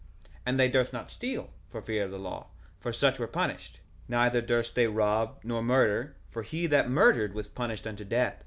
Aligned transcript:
1:18 0.23 0.29
And 0.47 0.59
they 0.59 0.67
durst 0.67 0.91
not 0.93 1.11
steal, 1.11 1.51
for 1.69 1.79
fear 1.79 2.03
of 2.05 2.09
the 2.09 2.17
law, 2.17 2.47
for 2.79 2.91
such 2.91 3.19
were 3.19 3.27
punished; 3.27 3.81
neither 4.07 4.41
durst 4.41 4.73
they 4.73 4.87
rob, 4.87 5.39
nor 5.43 5.61
murder, 5.61 6.15
for 6.31 6.41
he 6.41 6.65
that 6.65 6.89
murdered 6.89 7.35
was 7.35 7.47
punished 7.47 7.85
unto 7.85 8.03
death. 8.03 8.39